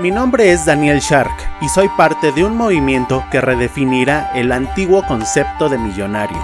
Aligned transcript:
Mi 0.00 0.10
nombre 0.10 0.50
es 0.50 0.64
Daniel 0.64 1.00
Shark 1.00 1.30
y 1.60 1.68
soy 1.68 1.86
parte 1.90 2.32
de 2.32 2.42
un 2.42 2.56
movimiento 2.56 3.22
que 3.30 3.42
redefinirá 3.42 4.30
el 4.34 4.50
antiguo 4.50 5.06
concepto 5.06 5.68
de 5.68 5.76
millonario. 5.76 6.38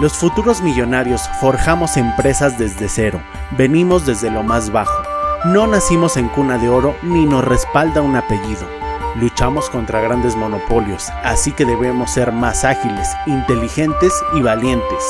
Los 0.00 0.14
futuros 0.14 0.62
millonarios 0.62 1.28
forjamos 1.38 1.98
empresas 1.98 2.56
desde 2.56 2.88
cero, 2.88 3.20
venimos 3.58 4.06
desde 4.06 4.30
lo 4.30 4.42
más 4.42 4.72
bajo. 4.72 5.02
No 5.44 5.66
nacimos 5.66 6.16
en 6.16 6.28
cuna 6.28 6.56
de 6.56 6.70
oro 6.70 6.96
ni 7.02 7.26
nos 7.26 7.44
respalda 7.44 8.00
un 8.00 8.16
apellido. 8.16 8.66
Luchamos 9.16 9.68
contra 9.68 10.00
grandes 10.00 10.34
monopolios, 10.34 11.10
así 11.24 11.52
que 11.52 11.66
debemos 11.66 12.10
ser 12.10 12.32
más 12.32 12.64
ágiles, 12.64 13.10
inteligentes 13.26 14.14
y 14.34 14.40
valientes. 14.40 15.04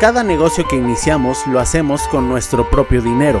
Cada 0.00 0.24
negocio 0.24 0.66
que 0.66 0.74
iniciamos 0.74 1.46
lo 1.46 1.60
hacemos 1.60 2.02
con 2.08 2.28
nuestro 2.28 2.68
propio 2.68 3.00
dinero, 3.00 3.40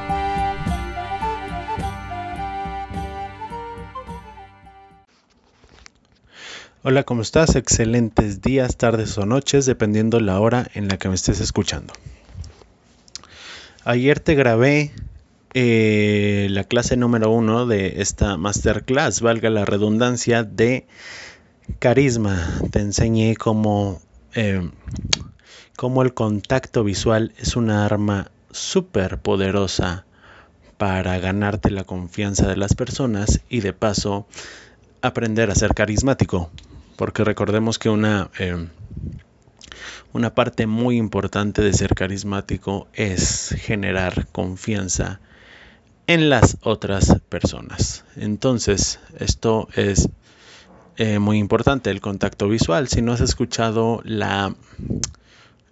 Hola, 6.83 7.03
¿cómo 7.03 7.21
estás? 7.21 7.55
Excelentes 7.55 8.41
días, 8.41 8.75
tardes 8.75 9.15
o 9.19 9.27
noches, 9.27 9.67
dependiendo 9.67 10.19
la 10.19 10.39
hora 10.39 10.67
en 10.73 10.87
la 10.87 10.97
que 10.97 11.09
me 11.09 11.13
estés 11.13 11.39
escuchando. 11.39 11.93
Ayer 13.83 14.19
te 14.19 14.33
grabé 14.33 14.91
eh, 15.53 16.47
la 16.49 16.63
clase 16.63 16.97
número 16.97 17.29
uno 17.29 17.67
de 17.67 18.01
esta 18.01 18.35
masterclass, 18.35 19.21
valga 19.21 19.51
la 19.51 19.63
redundancia, 19.63 20.41
de 20.41 20.87
carisma. 21.77 22.51
Te 22.71 22.79
enseñé 22.79 23.35
cómo, 23.35 24.01
eh, 24.33 24.67
cómo 25.77 26.01
el 26.01 26.15
contacto 26.15 26.83
visual 26.83 27.31
es 27.37 27.55
una 27.55 27.85
arma 27.85 28.31
súper 28.49 29.19
poderosa 29.19 30.07
para 30.79 31.19
ganarte 31.19 31.69
la 31.69 31.83
confianza 31.83 32.47
de 32.47 32.57
las 32.57 32.73
personas 32.73 33.41
y 33.49 33.59
de 33.59 33.71
paso 33.71 34.25
aprender 35.03 35.51
a 35.51 35.55
ser 35.55 35.75
carismático 35.75 36.49
porque 37.01 37.23
recordemos 37.23 37.79
que 37.79 37.89
una, 37.89 38.29
eh, 38.37 38.67
una 40.13 40.35
parte 40.35 40.67
muy 40.67 40.97
importante 40.97 41.63
de 41.63 41.73
ser 41.73 41.95
carismático 41.95 42.89
es 42.93 43.55
generar 43.57 44.27
confianza 44.27 45.19
en 46.05 46.29
las 46.29 46.57
otras 46.61 47.19
personas. 47.27 48.05
Entonces, 48.15 48.99
esto 49.17 49.67
es 49.73 50.09
eh, 50.95 51.17
muy 51.17 51.39
importante, 51.39 51.89
el 51.89 52.01
contacto 52.01 52.47
visual. 52.47 52.87
Si 52.87 53.01
no 53.01 53.13
has 53.13 53.21
escuchado 53.21 54.01
la, 54.03 54.53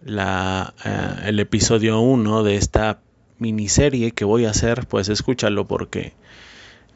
la, 0.03 0.73
eh, 0.83 1.27
el 1.27 1.39
episodio 1.39 1.99
1 1.99 2.41
de 2.41 2.55
esta 2.55 3.01
miniserie 3.37 4.13
que 4.13 4.25
voy 4.25 4.45
a 4.45 4.49
hacer, 4.49 4.87
pues 4.87 5.09
escúchalo 5.09 5.67
porque 5.67 6.13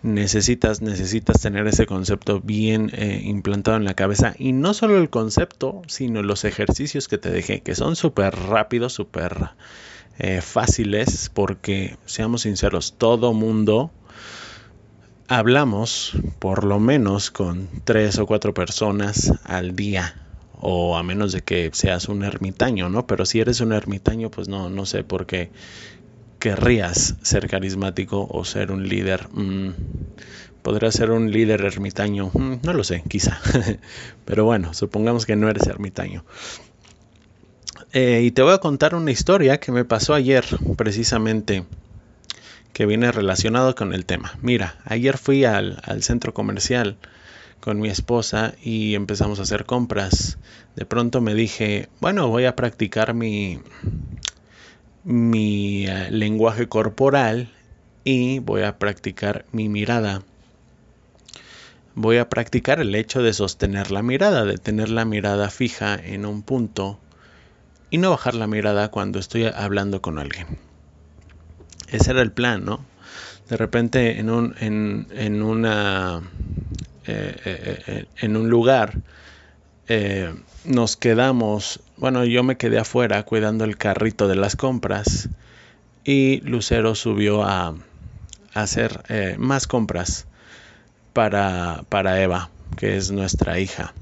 necesitas, 0.03 0.81
necesitas 0.81 1.41
tener 1.41 1.65
ese 1.65 1.85
concepto 1.85 2.41
bien 2.41 2.91
eh, 2.93 3.21
implantado 3.23 3.77
en 3.77 3.85
la 3.85 3.95
cabeza. 3.95 4.35
Y 4.37 4.51
no 4.51 4.73
solo 4.73 4.97
el 4.97 5.09
concepto, 5.09 5.81
sino 5.87 6.21
los 6.21 6.43
ejercicios 6.43 7.07
que 7.07 7.17
te 7.17 7.31
dejé, 7.31 7.61
que 7.61 7.73
son 7.73 7.95
súper 7.95 8.35
rápidos, 8.35 8.93
súper 8.93 9.51
eh, 10.19 10.41
fáciles, 10.41 11.31
porque 11.33 11.97
seamos 12.05 12.41
sinceros, 12.41 12.95
todo 12.97 13.33
mundo 13.33 13.91
hablamos 15.29 16.15
por 16.37 16.65
lo 16.65 16.79
menos 16.79 17.31
con 17.31 17.69
tres 17.85 18.19
o 18.19 18.27
cuatro 18.27 18.53
personas 18.53 19.33
al 19.45 19.75
día 19.75 20.19
o 20.59 20.97
a 20.97 21.03
menos 21.03 21.31
de 21.31 21.41
que 21.41 21.69
seas 21.73 22.07
un 22.07 22.23
ermitaño, 22.23 22.89
¿no? 22.89 23.07
Pero 23.07 23.25
si 23.25 23.39
eres 23.39 23.59
un 23.61 23.73
ermitaño, 23.73 24.29
pues 24.29 24.47
no, 24.47 24.69
no 24.69 24.85
sé 24.85 25.03
por 25.03 25.25
qué 25.25 25.49
querrías 26.43 27.15
ser 27.21 27.47
carismático 27.47 28.27
o 28.29 28.43
ser 28.43 28.73
un 28.73 28.89
líder. 28.89 29.29
Mm, 29.31 29.69
podría 30.61 30.91
ser 30.91 31.11
un 31.11 31.31
líder 31.31 31.61
ermitaño, 31.61 32.31
mm, 32.33 32.55
no 32.63 32.73
lo 32.73 32.83
sé, 32.83 33.01
quizá. 33.07 33.39
Pero 34.25 34.43
bueno, 34.43 34.73
supongamos 34.73 35.25
que 35.25 35.37
no 35.37 35.47
eres 35.49 35.67
ermitaño. 35.67 36.25
Eh, 37.93 38.23
y 38.25 38.31
te 38.31 38.41
voy 38.41 38.53
a 38.53 38.57
contar 38.57 38.93
una 38.93 39.09
historia 39.09 39.61
que 39.61 39.71
me 39.71 39.85
pasó 39.85 40.15
ayer, 40.15 40.43
precisamente, 40.75 41.63
que 42.73 42.85
viene 42.85 43.13
relacionado 43.13 43.73
con 43.73 43.93
el 43.93 44.05
tema. 44.05 44.37
Mira, 44.41 44.75
ayer 44.83 45.17
fui 45.17 45.45
al, 45.45 45.79
al 45.85 46.03
centro 46.03 46.33
comercial 46.33 46.97
con 47.61 47.79
mi 47.79 47.87
esposa 47.87 48.53
y 48.61 48.95
empezamos 48.95 49.39
a 49.39 49.43
hacer 49.43 49.63
compras. 49.63 50.37
De 50.75 50.85
pronto 50.85 51.21
me 51.21 51.35
dije, 51.35 51.87
bueno, 52.01 52.27
voy 52.27 52.43
a 52.43 52.57
practicar 52.57 53.13
mi, 53.13 53.61
mi 55.03 55.85
eh, 55.87 56.09
lenguaje 56.11 56.67
corporal 56.67 57.49
y 58.03 58.39
voy 58.39 58.63
a 58.63 58.77
practicar 58.77 59.45
mi 59.51 59.69
mirada. 59.69 60.21
Voy 61.95 62.17
a 62.17 62.29
practicar 62.29 62.79
el 62.79 62.95
hecho 62.95 63.21
de 63.21 63.33
sostener 63.33 63.91
la 63.91 64.01
mirada, 64.01 64.45
de 64.45 64.57
tener 64.57 64.89
la 64.89 65.05
mirada 65.05 65.49
fija 65.49 65.95
en 65.95 66.25
un 66.25 66.41
punto 66.41 66.99
y 67.89 67.99
no 67.99 68.09
bajar 68.09 68.33
la 68.33 68.47
mirada 68.47 68.89
cuando 68.89 69.19
estoy 69.19 69.45
hablando 69.45 70.01
con 70.01 70.17
alguien. 70.17 70.47
Ese 71.89 72.11
era 72.11 72.21
el 72.21 72.31
plan, 72.31 72.65
¿no? 72.65 72.83
De 73.49 73.57
repente 73.57 74.19
en 74.19 74.31
un, 74.31 74.55
en, 74.59 75.43
una, 75.43 76.21
eh, 77.05 77.35
eh, 77.45 78.05
en 78.19 78.37
un 78.37 78.49
lugar 78.49 78.97
nos 80.63 80.95
quedamos, 80.95 81.81
bueno, 81.97 82.25
yo 82.25 82.43
me 82.43 82.57
quedé 82.57 82.79
afuera 82.79 83.23
cuidando 83.23 83.63
el 83.63 83.77
carrito 83.77 84.27
de 84.27 84.35
las 84.35 84.55
compras 84.55 85.29
y 86.03 86.41
Lucero 86.41 86.95
subió 86.95 87.43
a, 87.43 87.75
hacer 88.53 89.03
eh, 89.09 89.35
más 89.39 89.67
compras 89.67 90.27
para, 91.13 91.83
para 91.89 92.21
Eva, 92.21 92.49
que 92.77 92.97
es 92.97 93.11
nuestra 93.11 93.59
hija. 93.59 93.93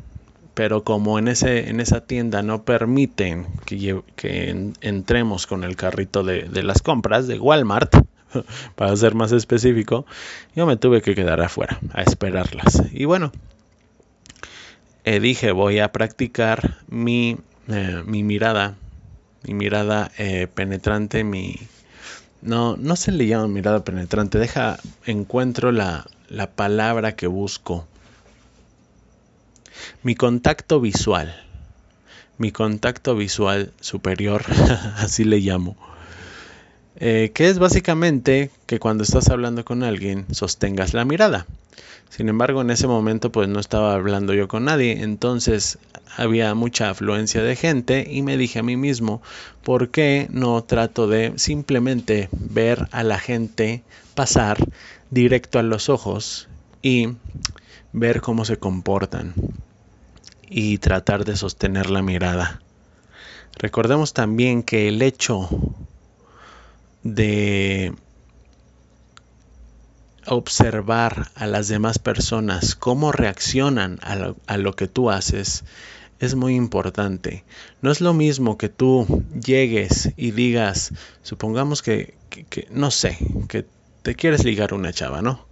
Pero 0.53 0.83
como 0.83 1.17
en, 1.17 1.29
ese, 1.29 1.69
en 1.69 1.79
esa 1.79 2.01
tienda 2.01 2.41
no 2.41 2.63
permiten 2.63 3.47
que, 3.65 4.01
que 4.15 4.73
entremos 4.81 5.47
con 5.47 5.63
el 5.63 5.75
carrito 5.75 6.23
de, 6.23 6.43
de 6.43 6.63
las 6.63 6.81
compras 6.81 7.27
de 7.27 7.39
Walmart, 7.39 7.95
para 8.75 8.95
ser 8.95 9.15
más 9.15 9.31
específico, 9.31 10.05
yo 10.55 10.65
me 10.65 10.77
tuve 10.77 11.01
que 11.01 11.15
quedar 11.15 11.41
afuera 11.41 11.79
a 11.93 12.01
esperarlas. 12.01 12.83
Y 12.91 13.05
bueno, 13.05 13.31
eh, 15.03 15.19
dije 15.19 15.51
voy 15.51 15.79
a 15.79 15.91
practicar 15.91 16.77
mi, 16.87 17.37
eh, 17.67 18.03
mi 18.05 18.23
mirada, 18.23 18.75
mi 19.43 19.53
mirada 19.53 20.11
eh, 20.17 20.47
penetrante, 20.47 21.23
mi... 21.23 21.55
No, 22.41 22.75
no 22.75 22.95
se 22.95 23.11
le 23.11 23.27
llama 23.27 23.47
mirada 23.47 23.83
penetrante, 23.83 24.39
deja, 24.39 24.77
encuentro 25.05 25.71
la, 25.71 26.07
la 26.27 26.47
palabra 26.47 27.15
que 27.15 27.27
busco. 27.27 27.85
Mi 30.01 30.15
contacto 30.15 30.79
visual, 30.79 31.35
mi 32.37 32.51
contacto 32.51 33.15
visual 33.15 33.71
superior, 33.79 34.43
así 34.97 35.23
le 35.23 35.39
llamo. 35.39 35.77
Que 37.01 37.31
es 37.49 37.57
básicamente 37.57 38.51
que 38.67 38.79
cuando 38.79 39.03
estás 39.03 39.29
hablando 39.29 39.65
con 39.65 39.81
alguien 39.81 40.27
sostengas 40.31 40.93
la 40.93 41.03
mirada. 41.03 41.47
Sin 42.11 42.29
embargo, 42.29 42.61
en 42.61 42.69
ese 42.69 42.85
momento 42.85 43.31
pues 43.31 43.47
no 43.47 43.59
estaba 43.59 43.95
hablando 43.95 44.35
yo 44.35 44.47
con 44.47 44.65
nadie, 44.65 45.01
entonces 45.01 45.79
había 46.15 46.53
mucha 46.53 46.91
afluencia 46.91 47.41
de 47.41 47.55
gente 47.55 48.05
y 48.07 48.21
me 48.21 48.37
dije 48.37 48.59
a 48.59 48.63
mí 48.63 48.77
mismo, 48.77 49.21
¿por 49.63 49.89
qué 49.89 50.27
no 50.29 50.61
trato 50.63 51.07
de 51.07 51.33
simplemente 51.37 52.29
ver 52.33 52.87
a 52.91 53.03
la 53.03 53.17
gente 53.17 53.81
pasar 54.13 54.57
directo 55.09 55.57
a 55.57 55.63
los 55.63 55.89
ojos 55.89 56.49
y 56.83 57.13
ver 57.93 58.21
cómo 58.21 58.45
se 58.45 58.57
comportan 58.57 59.33
y 60.49 60.77
tratar 60.77 61.25
de 61.25 61.35
sostener 61.35 61.89
la 61.89 62.03
mirada? 62.03 62.61
Recordemos 63.57 64.13
también 64.13 64.63
que 64.63 64.87
el 64.87 65.01
hecho 65.01 65.49
de 67.03 67.93
observar 70.25 71.31
a 71.35 71.47
las 71.47 71.67
demás 71.67 71.99
personas, 71.99 72.75
cómo 72.75 73.11
reaccionan 73.11 73.99
a 74.01 74.57
lo, 74.57 74.75
que 74.75 74.87
tú 74.87 75.09
haces, 75.09 75.63
es 76.19 76.35
muy 76.35 76.55
importante. 76.55 77.43
No 77.81 77.91
es 77.91 78.01
lo 78.01 78.13
mismo 78.13 78.57
que 78.57 78.69
tú 78.69 79.23
llegues 79.43 80.11
y 80.17 80.31
digas, 80.31 80.93
supongamos 81.23 81.81
que, 81.81 82.13
que, 82.29 82.67
no 82.71 82.91
sé, 82.91 83.17
que 83.47 83.65
te 84.03 84.15
quieres 84.15 84.43
ligar 84.43 84.73
una 84.73 84.93
chava, 84.93 85.21
¿no? 85.21 85.45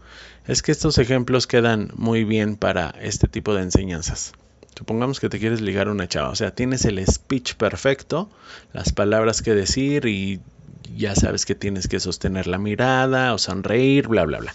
Es 0.48 0.62
que 0.62 0.72
estos 0.72 0.98
ejemplos 0.98 1.48
quedan 1.48 1.92
muy 1.96 2.24
bien 2.24 2.56
para 2.56 2.94
este 3.02 3.28
tipo 3.28 3.54
de 3.54 3.64
enseñanzas. 3.64 4.34
Supongamos 4.76 5.20
que 5.20 5.30
te 5.30 5.40
quieres 5.40 5.62
ligar 5.62 5.90
una 5.90 6.08
chava, 6.08 6.30
o 6.30 6.36
sea, 6.36 6.52
tienes 6.52 6.86
el 6.86 7.06
speech 7.06 7.56
perfecto, 7.56 8.30
las 8.72 8.94
palabras 8.94 9.42
que 9.42 9.54
decir 9.54 10.06
y 10.06 10.40
ya 10.96 11.16
sabes 11.16 11.46
que 11.46 11.56
tienes 11.56 11.88
que 11.88 12.00
sostener 12.00 12.48
la 12.48 12.58
mirada 12.58 13.34
o 13.34 13.38
sonreír, 13.38 14.08
bla, 14.08 14.26
bla, 14.26 14.40
bla. 14.40 14.54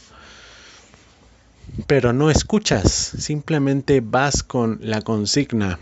Pero 1.86 2.12
no 2.12 2.30
escuchas, 2.30 2.90
simplemente 2.90 4.00
vas 4.00 4.42
con 4.42 4.78
la 4.82 5.02
consigna 5.02 5.78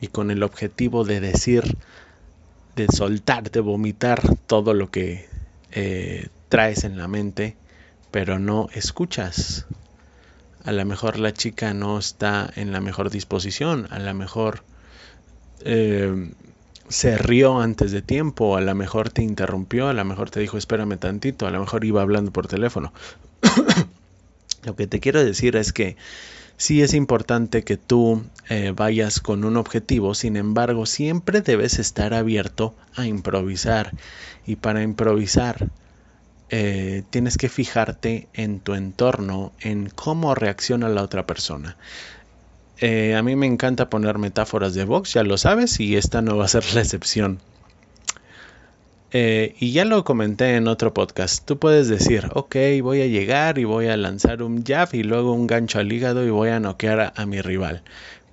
y 0.00 0.08
con 0.08 0.30
el 0.30 0.42
objetivo 0.42 1.04
de 1.04 1.20
decir, 1.20 1.76
de 2.76 2.86
soltar, 2.88 3.50
de 3.50 3.60
vomitar 3.60 4.22
todo 4.46 4.74
lo 4.74 4.90
que 4.90 5.28
eh, 5.72 6.28
traes 6.48 6.84
en 6.84 6.96
la 6.96 7.08
mente, 7.08 7.56
pero 8.10 8.38
no 8.38 8.68
escuchas. 8.72 9.66
A 10.64 10.72
lo 10.72 10.84
mejor 10.84 11.18
la 11.18 11.32
chica 11.32 11.72
no 11.74 11.98
está 11.98 12.50
en 12.56 12.72
la 12.72 12.80
mejor 12.80 13.10
disposición, 13.10 13.86
a 13.90 13.98
lo 13.98 14.14
mejor 14.14 14.62
eh, 15.60 16.30
se 16.88 17.18
rió 17.18 17.60
antes 17.60 17.92
de 17.92 18.02
tiempo, 18.02 18.56
a 18.56 18.60
lo 18.60 18.74
mejor 18.74 19.10
te 19.10 19.22
interrumpió, 19.22 19.88
a 19.88 19.92
lo 19.92 20.04
mejor 20.04 20.30
te 20.30 20.40
dijo 20.40 20.58
espérame 20.58 20.98
tantito, 20.98 21.46
a 21.46 21.50
lo 21.50 21.60
mejor 21.60 21.84
iba 21.84 22.02
hablando 22.02 22.32
por 22.32 22.46
teléfono. 22.48 22.92
lo 24.64 24.76
que 24.76 24.86
te 24.86 25.00
quiero 25.00 25.22
decir 25.22 25.56
es 25.56 25.72
que 25.72 25.96
sí 26.56 26.82
es 26.82 26.94
importante 26.94 27.62
que 27.62 27.76
tú 27.76 28.24
eh, 28.48 28.72
vayas 28.74 29.20
con 29.20 29.44
un 29.44 29.56
objetivo, 29.56 30.14
sin 30.14 30.36
embargo 30.36 30.86
siempre 30.86 31.40
debes 31.40 31.78
estar 31.78 32.14
abierto 32.14 32.74
a 32.94 33.06
improvisar 33.06 33.92
y 34.46 34.56
para 34.56 34.82
improvisar 34.82 35.68
eh, 36.50 37.02
tienes 37.10 37.36
que 37.36 37.50
fijarte 37.50 38.28
en 38.32 38.60
tu 38.60 38.74
entorno, 38.74 39.52
en 39.60 39.90
cómo 39.90 40.34
reacciona 40.34 40.88
la 40.88 41.02
otra 41.02 41.26
persona. 41.26 41.76
Eh, 42.80 43.16
a 43.16 43.22
mí 43.22 43.34
me 43.34 43.46
encanta 43.46 43.90
poner 43.90 44.18
metáforas 44.18 44.74
de 44.74 44.84
box, 44.84 45.14
ya 45.14 45.24
lo 45.24 45.36
sabes, 45.36 45.80
y 45.80 45.96
esta 45.96 46.22
no 46.22 46.36
va 46.36 46.44
a 46.44 46.48
ser 46.48 46.64
la 46.74 46.80
excepción. 46.80 47.40
Eh, 49.10 49.54
y 49.58 49.72
ya 49.72 49.84
lo 49.84 50.04
comenté 50.04 50.54
en 50.54 50.68
otro 50.68 50.92
podcast. 50.94 51.44
Tú 51.44 51.58
puedes 51.58 51.88
decir, 51.88 52.28
ok, 52.34 52.56
voy 52.82 53.00
a 53.00 53.06
llegar 53.06 53.58
y 53.58 53.64
voy 53.64 53.88
a 53.88 53.96
lanzar 53.96 54.42
un 54.42 54.64
jab 54.64 54.90
y 54.92 55.02
luego 55.02 55.32
un 55.32 55.46
gancho 55.46 55.78
al 55.78 55.92
hígado 55.92 56.26
y 56.26 56.30
voy 56.30 56.50
a 56.50 56.60
noquear 56.60 57.14
a, 57.16 57.26
mi 57.26 57.40
rival. 57.40 57.82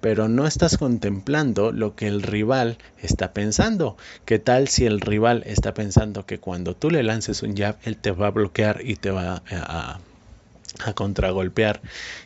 Pero 0.01 0.27
no 0.27 0.45
estás 0.45 0.77
contemplando 0.77 1.71
lo 1.71 1.95
que 1.95 2.07
el 2.07 2.21
rival 2.21 2.77
está 3.01 3.33
pensando. 3.33 3.97
¿Qué 4.25 4.37
tal 4.37 4.67
si 4.67 4.85
el 4.85 5.01
rival 5.01 5.43
está 5.47 5.73
pensando 5.73 6.25
que 6.25 6.39
cuando 6.39 6.75
tú 6.75 6.91
le 6.91 7.01
lances 7.03 7.41
un 7.41 7.55
jab, 7.55 7.77
él 7.83 7.97
te 7.97 8.11
va 8.11 8.27
a 8.27 8.31
bloquear 8.31 8.81
y 8.83 8.97
te 8.97 9.09
va 9.11 9.41
a 9.49 9.99
a 9.99 9.99
contragolpear, 10.95 11.81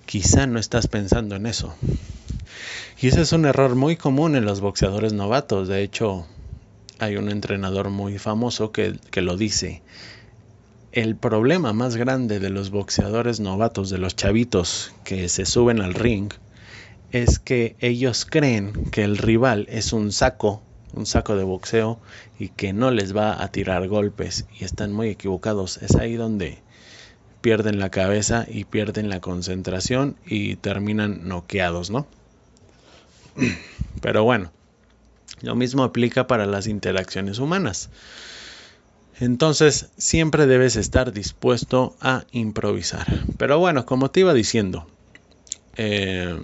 quizá 0.05 0.47
no 0.47 0.59
estás 0.59 0.87
pensando 0.87 1.35
en 1.35 1.45
eso. 1.45 1.73
Y 3.01 3.07
ese 3.07 3.21
es 3.21 3.31
un 3.31 3.45
error 3.45 3.75
muy 3.75 3.95
común 3.95 4.35
en 4.35 4.45
los 4.45 4.59
boxeadores 4.59 5.13
novatos. 5.13 5.67
De 5.67 5.83
hecho, 5.83 6.25
hay 6.99 7.15
un 7.15 7.29
entrenador 7.29 7.89
muy 7.89 8.17
famoso 8.17 8.71
que, 8.71 8.99
que 9.11 9.21
lo 9.21 9.37
dice. 9.37 9.81
El 10.91 11.15
problema 11.15 11.71
más 11.71 11.95
grande 11.95 12.39
de 12.39 12.49
los 12.49 12.71
boxeadores 12.71 13.39
novatos, 13.39 13.89
de 13.89 13.99
los 13.99 14.15
chavitos 14.15 14.91
que 15.03 15.29
se 15.29 15.45
suben 15.45 15.81
al 15.81 15.93
ring, 15.93 16.33
es 17.11 17.39
que 17.39 17.75
ellos 17.79 18.25
creen 18.25 18.73
que 18.91 19.03
el 19.03 19.17
rival 19.17 19.65
es 19.69 19.93
un 19.93 20.11
saco, 20.11 20.61
un 20.93 21.05
saco 21.05 21.35
de 21.35 21.43
boxeo 21.43 21.99
y 22.37 22.49
que 22.49 22.73
no 22.73 22.91
les 22.91 23.15
va 23.15 23.41
a 23.41 23.51
tirar 23.51 23.87
golpes 23.87 24.45
y 24.59 24.63
están 24.63 24.91
muy 24.91 25.09
equivocados. 25.09 25.77
Es 25.77 25.95
ahí 25.95 26.15
donde 26.15 26.59
pierden 27.41 27.80
la 27.80 27.89
cabeza 27.89 28.45
y 28.47 28.65
pierden 28.65 29.09
la 29.09 29.19
concentración 29.19 30.15
y 30.25 30.56
terminan 30.57 31.27
noqueados, 31.27 31.89
¿no? 31.89 32.07
Pero 34.01 34.24
bueno, 34.24 34.51
lo 35.41 35.56
mismo 35.56 35.83
aplica 35.83 36.27
para 36.27 36.45
las 36.45 36.68
interacciones 36.68 37.39
humanas. 37.39 37.89
Entonces, 39.19 39.89
siempre 39.97 40.47
debes 40.47 40.75
estar 40.75 41.12
dispuesto 41.12 41.95
a 42.00 42.24
improvisar. 42.31 43.06
Pero 43.38 43.59
bueno, 43.59 43.85
como 43.85 44.12
te 44.12 44.21
iba 44.21 44.33
diciendo, 44.33 44.88
eh, 45.75 46.39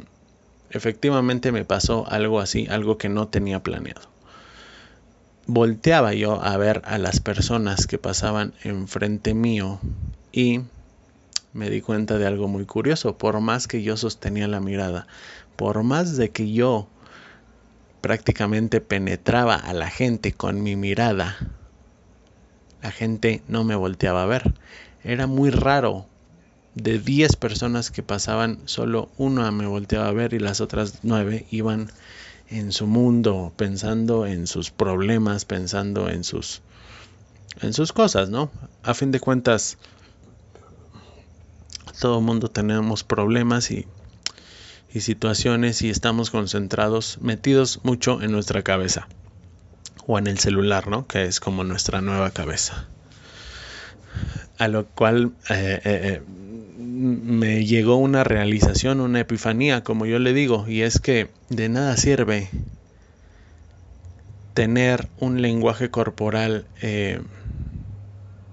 efectivamente 0.71 1.51
me 1.51 1.63
pasó 1.63 2.05
algo 2.07 2.39
así, 2.39 2.67
algo 2.69 2.97
que 2.97 3.07
no 3.07 3.27
tenía 3.29 3.61
planeado. 3.63 4.09
Volteaba 5.47 6.13
yo 6.13 6.41
a 6.43 6.57
ver 6.57 6.81
a 6.85 6.97
las 6.97 7.19
personas 7.19 7.87
que 7.87 7.97
pasaban 7.97 8.53
enfrente 8.63 9.33
mío 9.33 9.79
y 10.33 10.61
me 11.55 11.69
di 11.69 11.81
cuenta 11.81 12.17
de 12.17 12.27
algo 12.27 12.47
muy 12.49 12.65
curioso. 12.65 13.17
Por 13.17 13.39
más 13.39 13.67
que 13.67 13.81
yo 13.81 13.95
sostenía 13.95 14.47
la 14.47 14.59
mirada, 14.59 15.07
por 15.55 15.83
más 15.83 16.17
de 16.17 16.29
que 16.29 16.51
yo 16.51 16.87
prácticamente 18.01 18.81
penetraba 18.81 19.55
a 19.55 19.73
la 19.73 19.89
gente 19.89 20.33
con 20.33 20.61
mi 20.61 20.75
mirada, 20.75 21.37
la 22.83 22.91
gente 22.91 23.41
no 23.47 23.63
me 23.63 23.75
volteaba 23.75 24.23
a 24.23 24.27
ver. 24.27 24.53
Era 25.03 25.27
muy 25.27 25.49
raro. 25.49 26.05
De 26.75 26.99
10 26.99 27.37
personas 27.37 27.89
que 27.89 28.03
pasaban, 28.03 28.59
solo 28.65 29.07
una 29.17 29.49
me 29.51 29.65
volteaba 29.65 30.09
a 30.09 30.11
ver 30.11 30.33
y 30.33 30.39
las 30.39 30.59
otras 30.59 30.99
9 31.03 31.45
iban 31.49 31.89
en 32.49 32.73
su 32.73 32.85
mundo, 32.85 33.53
pensando 33.55 34.25
en 34.25 34.45
sus 34.45 34.71
problemas, 34.71 35.45
pensando 35.45 36.09
en 36.09 36.25
sus 36.25 36.61
en 37.61 37.71
sus 37.71 37.93
cosas, 37.93 38.29
¿no? 38.29 38.51
A 38.83 38.93
fin 38.93 39.11
de 39.11 39.21
cuentas, 39.21 39.77
todo 41.99 42.19
el 42.19 42.25
mundo 42.25 42.49
tenemos 42.49 43.03
problemas 43.03 43.71
y, 43.71 43.87
situaciones 44.97 45.81
y 45.81 45.89
estamos 45.89 46.29
concentrados, 46.29 47.17
metidos 47.21 47.81
mucho 47.83 48.21
en 48.21 48.31
nuestra 48.31 48.61
cabeza 48.61 49.09
o 50.07 50.17
en 50.17 50.27
el 50.27 50.39
celular, 50.39 50.87
¿no? 50.87 51.05
Que 51.05 51.25
es 51.25 51.41
como 51.41 51.65
nuestra 51.65 51.99
nueva 51.99 52.31
cabeza. 52.31 52.87
A 54.57 54.69
lo 54.69 54.85
cual 54.85 55.33
eh, 55.49 55.81
eh, 55.83 55.83
eh, 55.83 56.21
me 56.77 57.65
llegó 57.65 57.97
una 57.97 58.23
realización, 58.23 59.01
una 59.01 59.19
epifanía, 59.19 59.83
como 59.83 60.05
yo 60.05 60.17
le 60.17 60.31
digo, 60.31 60.65
y 60.65 60.83
es 60.83 60.99
que 61.01 61.29
de 61.49 61.67
nada 61.67 61.97
sirve 61.97 62.49
tener 64.53 65.09
un 65.19 65.41
lenguaje 65.41 65.89
corporal 65.89 66.67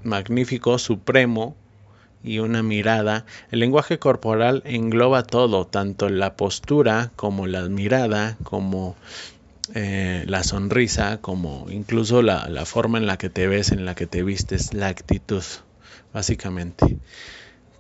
magnífico, 0.02 0.76
supremo, 0.78 1.54
y 2.24 2.38
una 2.38 2.62
mirada, 2.62 3.24
el 3.50 3.60
lenguaje 3.60 3.98
corporal 3.98 4.62
engloba 4.64 5.24
todo, 5.24 5.66
tanto 5.66 6.08
la 6.08 6.36
postura 6.36 7.10
como 7.16 7.46
la 7.46 7.68
mirada, 7.68 8.36
como 8.44 8.96
eh, 9.74 10.24
la 10.26 10.44
sonrisa, 10.44 11.18
como 11.20 11.66
incluso 11.70 12.22
la, 12.22 12.48
la, 12.48 12.64
forma 12.64 12.98
en 12.98 13.06
la 13.06 13.16
que 13.16 13.30
te 13.30 13.46
ves, 13.46 13.72
en 13.72 13.84
la 13.84 13.94
que 13.94 14.06
te 14.06 14.22
vistes, 14.22 14.74
la 14.74 14.88
actitud, 14.88 15.42
básicamente. 16.12 16.98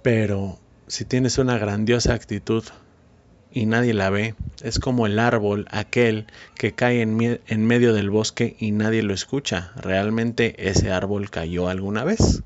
Pero 0.02 0.58
si 0.86 1.04
tienes 1.04 1.38
una 1.38 1.58
grandiosa 1.58 2.14
actitud 2.14 2.64
y 3.52 3.66
nadie 3.66 3.94
la 3.94 4.10
ve, 4.10 4.34
es 4.62 4.78
como 4.78 5.06
el 5.06 5.18
árbol, 5.18 5.66
aquel 5.70 6.26
que 6.54 6.74
cae 6.74 7.02
en, 7.02 7.40
en 7.46 7.66
medio 7.66 7.92
del 7.92 8.10
bosque 8.10 8.56
y 8.58 8.72
nadie 8.72 9.02
lo 9.02 9.14
escucha. 9.14 9.72
¿Realmente 9.76 10.68
ese 10.68 10.90
árbol 10.90 11.30
cayó 11.30 11.68
alguna 11.68 12.04
vez? 12.04 12.42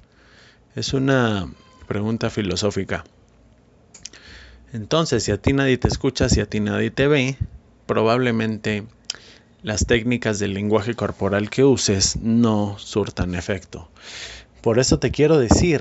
Es 0.74 0.92
una 0.92 1.48
Pregunta 1.86 2.30
filosófica. 2.30 3.04
Entonces, 4.72 5.22
si 5.24 5.32
a 5.32 5.38
ti 5.38 5.52
nadie 5.52 5.78
te 5.78 5.88
escucha, 5.88 6.28
si 6.28 6.40
a 6.40 6.46
ti 6.46 6.60
nadie 6.60 6.90
te 6.90 7.06
ve, 7.06 7.36
probablemente 7.86 8.84
las 9.62 9.86
técnicas 9.86 10.38
del 10.38 10.54
lenguaje 10.54 10.94
corporal 10.94 11.50
que 11.50 11.64
uses 11.64 12.16
no 12.16 12.76
surtan 12.78 13.34
efecto. 13.34 13.88
Por 14.60 14.78
eso 14.78 14.98
te 14.98 15.10
quiero 15.10 15.38
decir, 15.38 15.80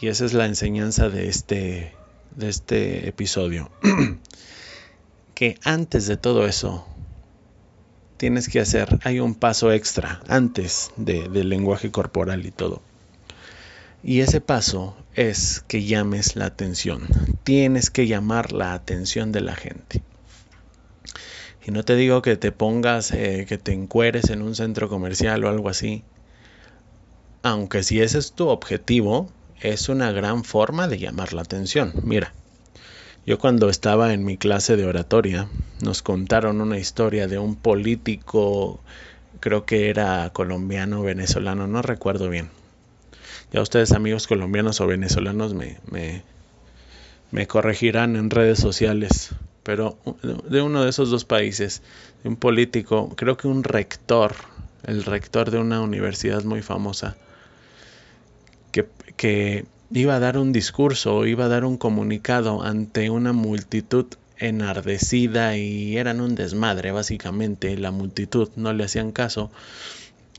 y 0.00 0.08
esa 0.08 0.24
es 0.24 0.32
la 0.32 0.46
enseñanza 0.46 1.08
de 1.08 1.28
este, 1.28 1.92
de 2.36 2.48
este 2.48 3.08
episodio, 3.08 3.70
que 5.34 5.58
antes 5.64 6.06
de 6.06 6.16
todo 6.16 6.46
eso, 6.46 6.86
tienes 8.16 8.48
que 8.48 8.60
hacer, 8.60 8.98
hay 9.04 9.20
un 9.20 9.34
paso 9.34 9.72
extra 9.72 10.20
antes 10.28 10.90
del 10.96 11.48
lenguaje 11.48 11.90
corporal 11.90 12.46
y 12.46 12.50
todo. 12.50 12.82
Y 14.02 14.20
ese 14.20 14.40
paso 14.40 14.96
es 15.14 15.64
que 15.68 15.84
llames 15.84 16.34
la 16.34 16.46
atención. 16.46 17.08
Tienes 17.44 17.90
que 17.90 18.06
llamar 18.06 18.52
la 18.52 18.74
atención 18.74 19.30
de 19.32 19.40
la 19.40 19.54
gente. 19.54 20.02
Y 21.64 21.70
no 21.70 21.84
te 21.84 21.96
digo 21.96 22.20
que 22.20 22.36
te 22.36 22.52
pongas, 22.52 23.12
eh, 23.12 23.46
que 23.48 23.56
te 23.56 23.72
encueres 23.72 24.30
en 24.30 24.42
un 24.42 24.54
centro 24.54 24.88
comercial 24.88 25.44
o 25.44 25.48
algo 25.48 25.68
así. 25.68 26.04
Aunque 27.42 27.82
si 27.82 28.00
ese 28.00 28.18
es 28.18 28.32
tu 28.34 28.48
objetivo, 28.48 29.32
es 29.60 29.88
una 29.88 30.10
gran 30.10 30.44
forma 30.44 30.88
de 30.88 30.98
llamar 30.98 31.32
la 31.32 31.42
atención. 31.42 31.92
Mira, 32.02 32.34
yo 33.24 33.38
cuando 33.38 33.70
estaba 33.70 34.12
en 34.12 34.24
mi 34.24 34.36
clase 34.36 34.76
de 34.76 34.86
oratoria, 34.86 35.48
nos 35.80 36.02
contaron 36.02 36.60
una 36.60 36.78
historia 36.78 37.28
de 37.28 37.38
un 37.38 37.56
político, 37.56 38.82
creo 39.40 39.64
que 39.64 39.88
era 39.90 40.30
colombiano, 40.34 41.02
venezolano, 41.02 41.66
no 41.66 41.82
recuerdo 41.82 42.28
bien. 42.28 42.50
Ya 43.54 43.62
ustedes 43.62 43.92
amigos 43.92 44.26
colombianos 44.26 44.80
o 44.80 44.86
venezolanos 44.88 45.54
me, 45.54 45.76
me, 47.30 47.46
corregirán 47.46 48.16
en 48.16 48.30
redes 48.30 48.58
sociales, 48.58 49.30
pero 49.62 49.96
de 50.50 50.60
uno 50.60 50.82
de 50.82 50.90
esos 50.90 51.08
dos 51.08 51.24
países, 51.24 51.80
un 52.24 52.34
político, 52.34 53.14
creo 53.14 53.36
que 53.36 53.46
un 53.46 53.62
rector, 53.62 54.34
el 54.82 55.04
rector 55.04 55.52
de 55.52 55.58
una 55.58 55.80
universidad 55.80 56.42
muy 56.42 56.62
famosa, 56.62 57.16
que, 58.72 58.88
que 59.16 59.66
iba 59.92 60.16
a 60.16 60.18
dar 60.18 60.36
un 60.36 60.52
discurso, 60.52 61.24
iba 61.24 61.44
a 61.44 61.48
dar 61.48 61.64
un 61.64 61.76
comunicado 61.76 62.60
ante 62.64 63.08
una 63.08 63.32
multitud 63.32 64.06
enardecida 64.36 65.56
y 65.56 65.96
eran 65.96 66.20
un 66.20 66.34
desmadre 66.34 66.90
básicamente, 66.90 67.78
la 67.78 67.92
multitud 67.92 68.48
no 68.56 68.72
le 68.72 68.82
hacían 68.82 69.12
caso 69.12 69.52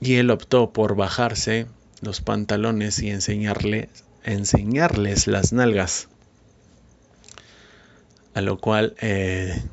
y 0.01 0.15
él 0.15 0.31
optó 0.31 0.71
por 0.71 0.97
bajarse 0.97 1.67
los 2.01 2.21
pantalones 2.21 2.99
y 2.99 3.09
enseñarle, 3.09 3.89
enseñarles 4.23 5.27
las 5.27 5.53
nalgas. 5.53 6.07
A 8.33 8.41
lo 8.41 8.59
cual 8.59 8.95
eh, 9.01 9.63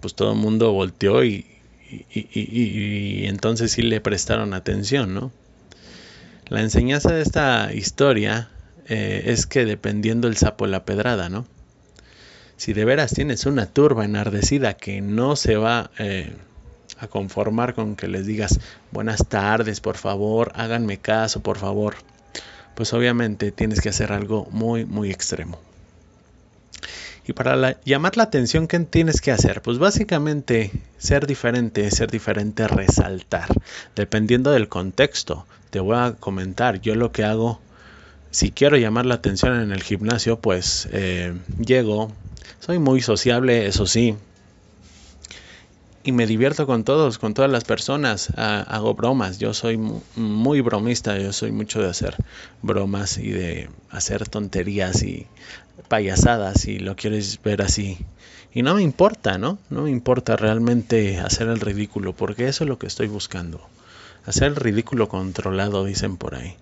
pues 0.00 0.14
todo 0.14 0.32
el 0.32 0.38
mundo 0.38 0.72
volteó 0.72 1.24
y, 1.24 1.46
y 2.12 3.26
entonces 3.26 3.72
sí 3.72 3.82
le 3.82 4.00
prestaron 4.00 4.54
atención, 4.54 5.14
¿no? 5.14 5.32
La 6.48 6.60
enseñanza 6.60 7.12
de 7.12 7.22
esta 7.22 7.72
historia 7.72 8.50
eh, 8.86 9.24
es 9.26 9.46
que 9.46 9.64
dependiendo 9.64 10.28
el 10.28 10.36
sapo 10.36 10.66
la 10.66 10.84
pedrada, 10.84 11.28
¿no? 11.30 11.46
Si 12.56 12.72
de 12.74 12.84
veras 12.84 13.12
tienes 13.14 13.46
una 13.46 13.66
turba 13.66 14.04
enardecida 14.04 14.74
que 14.74 15.00
no 15.00 15.36
se 15.36 15.56
va 15.56 15.90
eh, 15.98 16.32
conformar 17.08 17.74
con 17.74 17.96
que 17.96 18.08
les 18.08 18.26
digas 18.26 18.60
buenas 18.90 19.26
tardes, 19.28 19.80
por 19.80 19.96
favor, 19.96 20.52
háganme 20.54 20.98
caso, 20.98 21.40
por 21.40 21.58
favor, 21.58 21.96
pues 22.74 22.92
obviamente 22.92 23.52
tienes 23.52 23.80
que 23.80 23.88
hacer 23.88 24.12
algo 24.12 24.48
muy, 24.50 24.84
muy 24.84 25.10
extremo. 25.10 25.58
Y 27.26 27.32
para 27.32 27.80
llamar 27.84 28.16
la 28.16 28.24
atención, 28.24 28.68
¿qué 28.68 28.78
tienes 28.80 29.20
que 29.22 29.32
hacer? 29.32 29.62
Pues 29.62 29.78
básicamente 29.78 30.70
ser 30.98 31.26
diferente, 31.26 31.90
ser 31.90 32.10
diferente, 32.10 32.68
resaltar. 32.68 33.48
Dependiendo 33.96 34.50
del 34.50 34.68
contexto, 34.68 35.46
te 35.70 35.80
voy 35.80 35.96
a 35.96 36.16
comentar, 36.20 36.80
yo 36.82 36.94
lo 36.94 37.12
que 37.12 37.24
hago 37.24 37.60
si 38.34 38.50
quiero 38.50 38.76
llamar 38.76 39.06
la 39.06 39.14
atención 39.14 39.60
en 39.60 39.70
el 39.70 39.82
gimnasio, 39.82 40.40
pues 40.40 40.88
eh, 40.90 41.34
llego, 41.64 42.10
soy 42.58 42.80
muy 42.80 43.00
sociable, 43.00 43.66
eso 43.66 43.86
sí, 43.86 44.16
y 46.04 46.12
me 46.12 46.26
divierto 46.26 46.66
con 46.66 46.84
todos, 46.84 47.18
con 47.18 47.32
todas 47.32 47.50
las 47.50 47.64
personas, 47.64 48.30
hago 48.36 48.94
bromas, 48.94 49.38
yo 49.38 49.54
soy 49.54 49.80
muy 50.16 50.60
bromista, 50.60 51.18
yo 51.18 51.32
soy 51.32 51.50
mucho 51.50 51.80
de 51.80 51.88
hacer 51.88 52.14
bromas 52.60 53.16
y 53.16 53.30
de 53.30 53.70
hacer 53.90 54.28
tonterías 54.28 55.02
y 55.02 55.26
payasadas, 55.88 56.60
si 56.60 56.78
lo 56.78 56.94
quieres 56.94 57.40
ver 57.42 57.62
así. 57.62 57.98
Y 58.52 58.62
no 58.62 58.74
me 58.74 58.82
importa, 58.82 59.38
¿no? 59.38 59.58
No 59.70 59.82
me 59.82 59.90
importa 59.90 60.36
realmente 60.36 61.18
hacer 61.18 61.48
el 61.48 61.58
ridículo, 61.58 62.12
porque 62.12 62.48
eso 62.48 62.64
es 62.64 62.68
lo 62.68 62.78
que 62.78 62.86
estoy 62.86 63.08
buscando. 63.08 63.66
Hacer 64.26 64.48
el 64.48 64.56
ridículo 64.56 65.08
controlado, 65.08 65.84
dicen 65.84 66.18
por 66.18 66.34
ahí. 66.34 66.54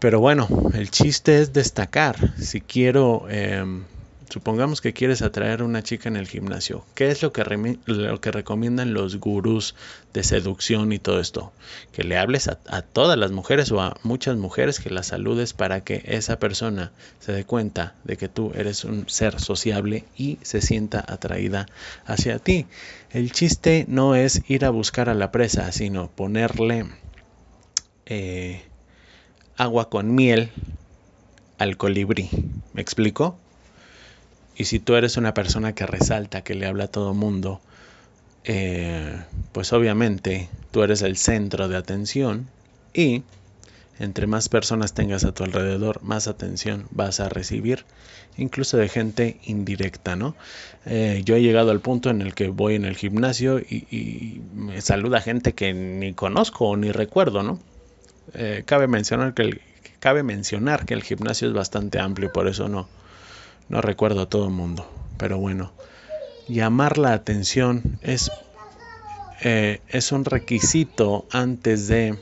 Pero 0.00 0.18
bueno, 0.18 0.48
el 0.74 0.90
chiste 0.90 1.40
es 1.40 1.52
destacar. 1.52 2.34
Si 2.36 2.60
quiero, 2.60 3.26
em, 3.30 3.84
supongamos 4.32 4.80
que 4.80 4.94
quieres 4.94 5.20
atraer 5.20 5.60
a 5.60 5.64
una 5.64 5.82
chica 5.82 6.08
en 6.08 6.16
el 6.16 6.26
gimnasio, 6.26 6.86
¿qué 6.94 7.10
es 7.10 7.22
lo 7.22 7.34
que, 7.34 7.44
lo 7.84 8.20
que 8.20 8.30
recomiendan 8.30 8.94
los 8.94 9.16
gurús 9.16 9.74
de 10.14 10.24
seducción 10.24 10.90
y 10.92 10.98
todo 10.98 11.20
esto? 11.20 11.52
Que 11.92 12.02
le 12.02 12.16
hables 12.16 12.48
a, 12.48 12.58
a 12.66 12.80
todas 12.80 13.18
las 13.18 13.30
mujeres 13.30 13.70
o 13.72 13.80
a 13.82 13.98
muchas 14.02 14.38
mujeres, 14.38 14.80
que 14.80 14.88
las 14.88 15.08
saludes 15.08 15.52
para 15.52 15.84
que 15.84 16.02
esa 16.06 16.38
persona 16.38 16.92
se 17.20 17.32
dé 17.32 17.44
cuenta 17.44 17.94
de 18.04 18.16
que 18.16 18.30
tú 18.30 18.52
eres 18.54 18.84
un 18.84 19.06
ser 19.06 19.38
sociable 19.38 20.04
y 20.16 20.38
se 20.40 20.62
sienta 20.62 21.04
atraída 21.06 21.66
hacia 22.06 22.38
ti. 22.38 22.64
El 23.10 23.32
chiste 23.32 23.84
no 23.86 24.14
es 24.14 24.42
ir 24.48 24.64
a 24.64 24.70
buscar 24.70 25.10
a 25.10 25.14
la 25.14 25.30
presa, 25.30 25.70
sino 25.72 26.10
ponerle... 26.10 26.86
Eh, 28.06 28.62
agua 29.56 29.88
con 29.90 30.14
miel 30.14 30.50
al 31.58 31.76
colibrí. 31.76 32.30
¿Me 32.72 32.82
explico? 32.82 33.38
Y 34.56 34.64
si 34.64 34.78
tú 34.78 34.94
eres 34.94 35.16
una 35.16 35.34
persona 35.34 35.74
que 35.74 35.86
resalta, 35.86 36.42
que 36.42 36.54
le 36.54 36.66
habla 36.66 36.84
a 36.84 36.88
todo 36.88 37.14
mundo, 37.14 37.60
eh, 38.44 39.22
pues 39.52 39.72
obviamente 39.72 40.48
tú 40.70 40.82
eres 40.82 41.02
el 41.02 41.16
centro 41.16 41.68
de 41.68 41.76
atención 41.76 42.48
y 42.92 43.22
entre 43.98 44.26
más 44.26 44.48
personas 44.48 44.94
tengas 44.94 45.24
a 45.24 45.32
tu 45.32 45.44
alrededor, 45.44 46.02
más 46.02 46.26
atención 46.26 46.86
vas 46.90 47.20
a 47.20 47.28
recibir, 47.28 47.84
incluso 48.36 48.76
de 48.76 48.88
gente 48.88 49.38
indirecta, 49.44 50.16
¿no? 50.16 50.34
Eh, 50.86 51.22
yo 51.24 51.36
he 51.36 51.42
llegado 51.42 51.70
al 51.70 51.80
punto 51.80 52.10
en 52.10 52.20
el 52.20 52.34
que 52.34 52.48
voy 52.48 52.74
en 52.74 52.84
el 52.84 52.96
gimnasio 52.96 53.60
y, 53.60 54.40
me 54.54 54.80
saluda 54.80 55.20
gente 55.20 55.52
que 55.52 55.72
ni 55.72 56.14
conozco 56.14 56.70
o 56.70 56.76
ni 56.76 56.90
recuerdo, 56.90 57.42
¿no? 57.42 57.60
Eh, 58.34 58.64
cabe, 58.66 58.88
mencionar 58.88 59.34
que 59.34 59.42
el, 59.42 59.60
cabe 60.00 60.22
mencionar 60.22 60.84
que 60.84 60.94
el 60.94 61.02
gimnasio 61.02 61.48
es 61.48 61.54
bastante 61.54 62.00
amplio, 62.00 62.32
por 62.32 62.48
eso 62.48 62.68
no, 62.68 62.88
no 63.68 63.80
recuerdo 63.80 64.22
a 64.22 64.28
todo 64.28 64.46
el 64.46 64.52
mundo. 64.52 64.90
Pero 65.18 65.38
bueno, 65.38 65.72
llamar 66.48 66.98
la 66.98 67.12
atención 67.12 67.98
es, 68.02 68.30
eh, 69.42 69.80
es 69.88 70.12
un 70.12 70.24
requisito 70.24 71.26
antes 71.30 71.88
de 71.88 72.18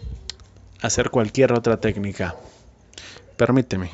hacer 0.80 1.11
cualquier 1.11 1.52
otra 1.52 1.80
técnica. 1.80 2.37
Permíteme. 3.37 3.90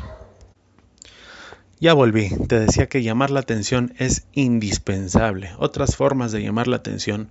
Ya 1.78 1.92
volví, 1.92 2.30
te 2.48 2.58
decía 2.58 2.88
que 2.88 3.02
llamar 3.02 3.30
la 3.30 3.40
atención 3.40 3.94
es 3.98 4.24
indispensable. 4.32 5.50
Otras 5.58 5.96
formas 5.96 6.32
de 6.32 6.42
llamar 6.42 6.68
la 6.68 6.76
atención 6.76 7.30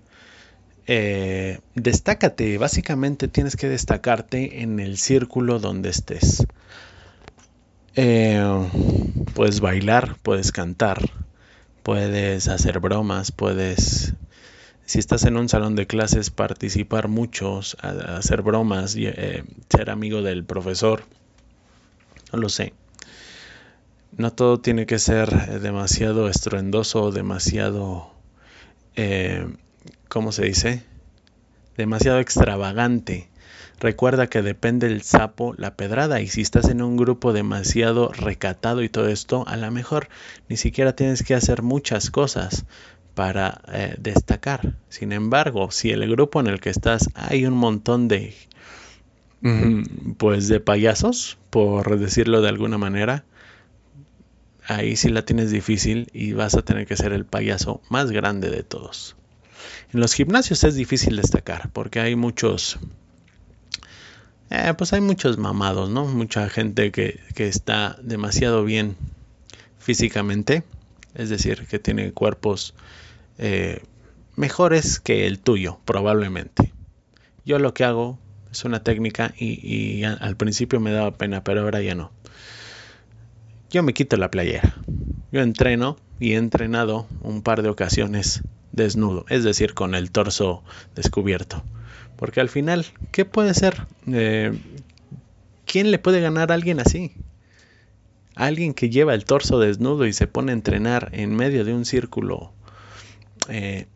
eh, 0.88 1.60
destácate, 1.74 2.58
básicamente 2.60 3.28
tienes 3.28 3.56
que 3.56 3.68
destacarte 3.68 4.62
en 4.62 4.80
el 4.80 4.98
círculo 4.98 5.60
donde 5.60 5.90
estés. 5.90 6.46
Eh, 7.98 8.44
puedes 9.34 9.62
bailar, 9.62 10.18
puedes 10.22 10.52
cantar, 10.52 11.00
puedes 11.82 12.50
hacer 12.50 12.80
bromas, 12.80 13.32
puedes, 13.32 14.14
si 14.86 15.00
estás 15.00 15.24
en 15.24 15.38
un 15.38 15.48
salón 15.48 15.76
de 15.76 15.88
clases, 15.88 16.30
participar 16.30 17.08
muchos, 17.08 17.78
hacer 17.82 18.42
bromas, 18.42 18.96
eh, 18.98 19.46
ser 19.70 19.90
amigo 19.90 20.22
del 20.22 20.44
profesor. 20.44 21.04
No 22.34 22.40
lo 22.40 22.50
sé. 22.50 22.74
No 24.18 24.32
todo 24.34 24.60
tiene 24.60 24.86
que 24.86 25.00
ser 25.00 25.62
demasiado 25.62 26.28
estruendoso 26.28 27.12
demasiado 27.12 28.12
¿cómo 30.10 30.32
se 30.32 30.46
dice? 30.46 30.84
Demasiado 31.78 32.20
extravagante. 32.20 33.30
Recuerda 33.80 34.28
que 34.28 34.42
depende 34.42 34.88
el 34.88 35.02
sapo 35.02 35.54
la 35.58 35.76
pedrada 35.76 36.22
y 36.22 36.28
si 36.28 36.42
estás 36.42 36.70
en 36.70 36.82
un 36.82 36.96
grupo 36.98 37.34
demasiado 37.34 38.12
recatado 38.14 38.84
y 38.84 38.90
todo 38.90 39.10
esto, 39.10 39.46
a 39.48 39.58
lo 39.58 39.70
mejor 39.72 40.08
ni 40.48 40.58
siquiera 40.58 40.96
tienes 40.96 41.24
que 41.24 41.36
hacer 41.36 41.62
muchas 41.62 42.10
cosas 42.10 42.66
para 43.16 43.62
eh, 43.72 43.96
destacar. 43.98 44.76
Sin 44.90 45.12
embargo, 45.12 45.72
si 45.72 45.92
el 45.92 46.10
grupo 46.10 46.40
en 46.40 46.48
el 46.48 46.60
que 46.60 46.70
estás 46.70 47.10
hay 47.16 47.46
un 47.46 47.56
montón 47.56 48.08
de 48.08 48.34
pues 50.18 50.48
de 50.48 50.60
payasos, 50.60 51.38
por 51.52 52.00
decirlo 52.00 52.42
de 52.42 52.50
alguna 52.50 52.80
manera, 52.80 53.26
ahí 54.66 54.96
sí 54.96 55.10
la 55.10 55.24
tienes 55.24 55.52
difícil 55.52 56.10
y 56.14 56.34
vas 56.34 56.56
a 56.56 56.64
tener 56.64 56.88
que 56.88 56.98
ser 56.98 57.14
el 57.14 57.26
payaso 57.26 57.82
más 57.90 58.12
grande 58.12 58.50
de 58.50 58.64
todos. 58.64 59.16
En 59.94 60.00
los 60.00 60.14
gimnasios 60.14 60.64
es 60.64 60.76
difícil 60.76 61.16
destacar 61.18 61.70
porque 61.72 62.00
hay 62.00 62.16
muchos, 62.16 62.80
eh, 64.50 64.74
pues 64.78 64.94
hay 64.94 65.02
muchos 65.02 65.38
mamados, 65.38 65.90
¿no? 65.90 66.06
Mucha 66.06 66.50
gente 66.50 66.92
que, 66.92 67.20
está 67.36 67.98
demasiado 68.02 68.64
bien 68.64 68.96
físicamente, 69.80 70.64
es 71.16 71.30
decir, 71.30 71.66
que 71.68 71.80
tiene 71.80 72.12
cuerpos 72.12 72.74
eh, 73.38 73.82
mejores 74.36 75.00
que 75.00 75.28
el 75.28 75.40
tuyo, 75.40 75.80
probablemente. 75.86 76.74
Yo 77.46 77.60
lo 77.60 77.74
que 77.74 77.84
hago 77.84 78.20
es 78.52 78.66
una 78.66 78.84
técnica 78.84 79.34
y, 79.38 80.04
al 80.04 80.36
principio 80.38 80.80
me 80.80 80.92
daba 80.92 81.12
pena, 81.12 81.44
pero 81.44 81.62
ahora 81.62 81.82
ya 81.82 81.96
no. 81.96 82.12
Yo 83.70 83.84
me 83.84 83.94
quito 83.94 84.16
la 84.18 84.32
playera. 84.32 84.76
Yo 85.32 85.42
entreno 85.42 85.98
y 86.20 86.34
he 86.34 86.38
entrenado 86.38 87.08
un 87.22 87.42
par 87.42 87.62
de 87.62 87.70
ocasiones 87.70 88.44
desnudo, 88.72 89.26
es 89.30 89.44
decir, 89.44 89.74
con 89.74 89.96
el 89.96 90.12
torso 90.12 90.64
descubierto. 90.96 91.64
Porque 92.16 92.42
al 92.42 92.50
final, 92.50 92.86
¿qué 93.12 93.26
puede 93.26 93.54
ser? 93.54 93.88
Eh, 94.08 94.58
¿Quién 95.66 95.92
le 95.92 96.00
puede 96.00 96.22
ganar 96.22 96.52
a 96.52 96.56
alguien 96.56 96.80
así? 96.80 97.14
Alguien 98.36 98.74
que 98.74 98.90
lleva 98.90 99.14
el 99.14 99.26
torso 99.26 99.60
desnudo 99.60 100.06
y 100.06 100.14
se 100.14 100.28
pone 100.28 100.52
a 100.52 100.56
entrenar 100.56 101.10
en 101.14 101.36
medio 101.36 101.66
de 101.66 101.74
un 101.74 101.86
círculo 101.86 102.54
eh, 103.50 103.88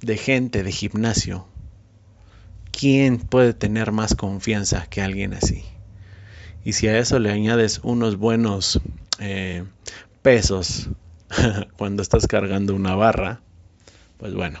de 0.00 0.16
gente 0.16 0.62
de 0.62 0.72
gimnasio. 0.72 1.46
¿Quién 2.70 3.18
puede 3.18 3.54
tener 3.54 3.92
más 3.92 4.14
confianza 4.14 4.86
que 4.86 5.02
alguien 5.02 5.34
así? 5.34 5.64
Y 6.64 6.72
si 6.72 6.86
a 6.88 6.98
eso 6.98 7.18
le 7.18 7.30
añades 7.30 7.80
unos 7.82 8.16
buenos 8.16 8.80
eh, 9.20 9.64
pesos 10.22 10.90
cuando 11.76 12.02
estás 12.02 12.26
cargando 12.26 12.74
una 12.74 12.94
barra, 12.94 13.40
pues 14.18 14.34
bueno, 14.34 14.60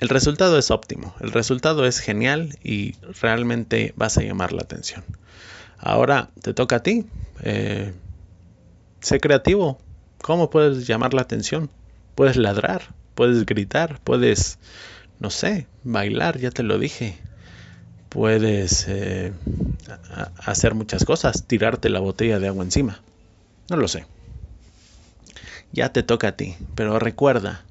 el 0.00 0.08
resultado 0.08 0.58
es 0.58 0.70
óptimo, 0.70 1.14
el 1.20 1.32
resultado 1.32 1.84
es 1.84 1.98
genial 1.98 2.56
y 2.62 2.94
realmente 3.20 3.92
vas 3.96 4.16
a 4.18 4.22
llamar 4.22 4.52
la 4.52 4.62
atención. 4.62 5.04
Ahora 5.78 6.30
te 6.42 6.54
toca 6.54 6.76
a 6.76 6.82
ti. 6.82 7.06
Eh, 7.42 7.92
sé 9.00 9.20
creativo. 9.20 9.78
¿Cómo 10.22 10.50
puedes 10.50 10.86
llamar 10.86 11.14
la 11.14 11.22
atención? 11.22 11.70
Puedes 12.14 12.36
ladrar, 12.36 12.82
puedes 13.14 13.46
gritar, 13.46 14.00
puedes, 14.02 14.58
no 15.20 15.30
sé, 15.30 15.66
bailar, 15.84 16.38
ya 16.38 16.50
te 16.50 16.64
lo 16.64 16.78
dije. 16.78 17.16
Puedes 18.08 18.86
eh, 18.88 19.32
hacer 20.44 20.74
muchas 20.74 21.04
cosas, 21.04 21.44
tirarte 21.46 21.88
la 21.88 22.00
botella 22.00 22.38
de 22.40 22.48
agua 22.48 22.64
encima. 22.64 23.00
No 23.70 23.76
lo 23.76 23.86
sé. 23.86 24.06
Ya 25.70 25.92
te 25.92 26.02
toca 26.02 26.28
a 26.28 26.36
ti, 26.36 26.56
pero 26.74 26.98
recuerda, 26.98 27.64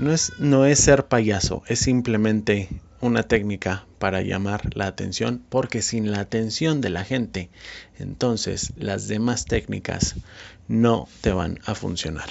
no 0.00 0.12
es, 0.12 0.32
no 0.38 0.64
es 0.64 0.80
ser 0.80 1.06
payaso, 1.06 1.62
es 1.66 1.80
simplemente 1.80 2.68
una 3.02 3.22
técnica 3.22 3.84
para 3.98 4.22
llamar 4.22 4.74
la 4.74 4.86
atención, 4.86 5.44
porque 5.50 5.82
sin 5.82 6.10
la 6.10 6.20
atención 6.20 6.80
de 6.80 6.88
la 6.88 7.04
gente, 7.04 7.50
entonces 7.98 8.72
las 8.76 9.08
demás 9.08 9.44
técnicas 9.44 10.14
no 10.68 11.06
te 11.20 11.32
van 11.32 11.58
a 11.66 11.74
funcionar. 11.74 12.28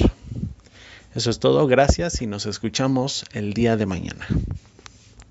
Eso 1.13 1.29
es 1.29 1.37
todo, 1.37 1.67
gracias 1.67 2.23
y 2.23 2.27
nos 2.27 2.47
escuchamos 2.47 3.25
el 3.33 3.53
día 3.53 3.77
de 3.77 3.85
mañana. 3.85 4.25